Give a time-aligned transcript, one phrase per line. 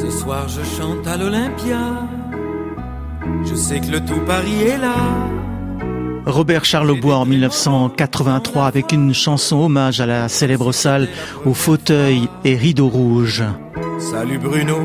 [0.00, 2.06] Ce soir je chante à l'Olympia.
[3.44, 4.94] Je sais que le tout Paris est là.
[6.24, 11.08] Robert Charlebois en 1983 avec une chanson hommage à la célèbre salle
[11.44, 13.44] aux fauteuils et rideaux rouges.
[13.98, 14.76] Salut Bruno,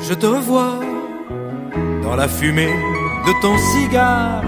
[0.00, 0.80] je te revois
[2.02, 2.72] dans la fumée
[3.26, 4.42] de ton cigare.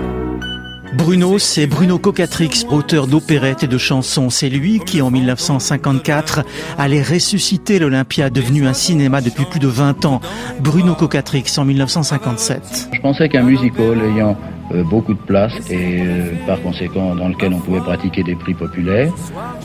[0.96, 4.30] Bruno, c'est Bruno Cocatrix, auteur d'opérettes et de chansons.
[4.30, 6.44] C'est lui qui, en 1954,
[6.78, 10.20] allait ressusciter l'Olympia, devenu un cinéma depuis plus de 20 ans.
[10.60, 12.90] Bruno Cocatrix, en 1957.
[12.92, 14.36] Je pensais qu'un musical ayant
[14.72, 18.54] euh, beaucoup de place et euh, par conséquent dans lequel on pouvait pratiquer des prix
[18.54, 19.12] populaires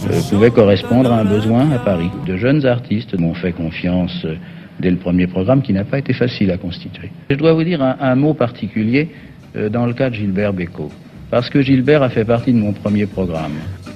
[0.10, 2.10] euh, pouvait correspondre à un besoin à Paris.
[2.26, 4.26] De jeunes artistes m'ont fait confiance
[4.80, 7.12] dès le premier programme qui n'a pas été facile à constituer.
[7.30, 9.10] Je dois vous dire un, mot particulier
[9.72, 10.92] dans le cas de Gilbert Bécaud
[11.30, 13.54] parce que Gilbert a fait partie de mon premier programme.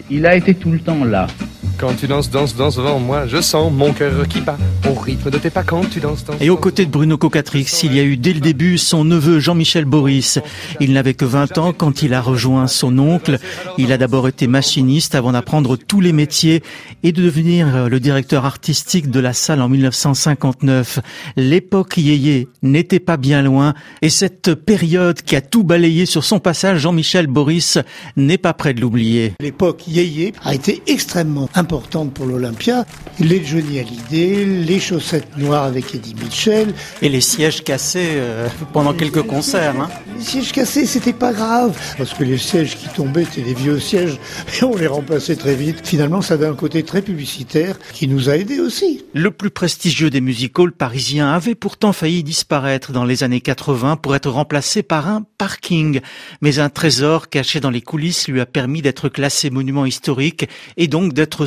[0.10, 1.28] Il a été tout le temps là.
[1.78, 4.58] Quand tu danses, danses, danses devant moi, je sens mon cœur qui bat
[4.90, 6.38] au rythme de tes pas quand tu danses, danses.
[6.40, 9.40] Et aux côtés de Bruno Cocatrix, il y a eu dès le début son neveu
[9.40, 10.40] Jean-Michel Boris.
[10.80, 13.40] Il n'avait que 20 ans quand il a rejoint son oncle.
[13.78, 16.64] Il a d'abord été machiniste avant d'apprendre tous les métiers
[17.02, 21.00] et de devenir le directeur artistique de la salle en 1959.
[21.36, 26.40] L'époque yéyé n'était pas bien loin et cette période qui a tout balayé sur son
[26.40, 27.78] passage, Jean-Michel Boris
[28.16, 29.34] n'est pas prêt de l'oublier.
[29.40, 32.86] L'époque yéyé a été extrêmement importante pour l'Olympia.
[33.22, 36.74] Les Johnny Hallyday, les chaussettes noires avec Eddie Mitchell.
[37.02, 39.80] Et les sièges cassés euh, pendant quelques concerts.
[39.80, 39.90] Hein.
[40.18, 43.80] Les sièges cassés, c'était pas grave, parce que les sièges qui tombaient étaient des vieux
[43.80, 44.20] sièges
[44.62, 45.88] et on les remplaçait très vite.
[45.88, 49.06] Finalement, ça avait un côté très publicitaire qui nous a aidés aussi.
[49.14, 53.96] Le plus prestigieux des music halls parisiens avait pourtant failli disparaître dans les années 80
[53.96, 56.02] pour être remplacé par un parking.
[56.42, 60.88] Mais un trésor caché dans les coulisses lui a permis d'être classé monument historique et
[60.88, 61.46] donc d'être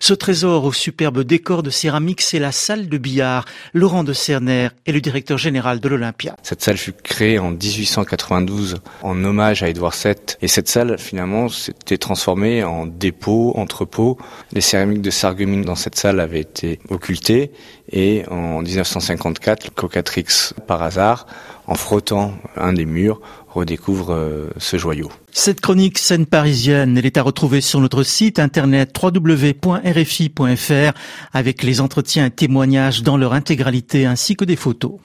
[0.00, 3.44] Ce trésor au superbe décor de céramique, c'est la salle de billard.
[3.72, 6.36] Laurent de Cerner est le directeur général de l'Olympia.
[6.42, 11.48] Cette salle fut créée en 1892 en hommage à Édouard VII et cette salle finalement
[11.48, 14.18] s'était transformée en dépôt, entrepôt.
[14.52, 17.52] Les céramiques de Sarreguemines dans cette salle avaient été occultées
[17.90, 21.26] et en 1954, Cocatrix par hasard
[21.72, 25.10] en frottant un des murs, redécouvre euh, ce joyau.
[25.30, 30.92] Cette chronique scène parisienne, elle est à retrouver sur notre site internet www.rfi.fr
[31.32, 34.98] avec les entretiens et témoignages dans leur intégralité ainsi que des photos.